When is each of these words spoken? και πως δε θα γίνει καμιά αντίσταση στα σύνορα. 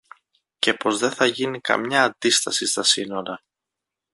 και 0.59 0.73
πως 0.73 0.99
δε 0.99 1.09
θα 1.09 1.25
γίνει 1.25 1.61
καμιά 1.61 2.03
αντίσταση 2.03 2.65
στα 2.65 2.83
σύνορα. 2.83 3.43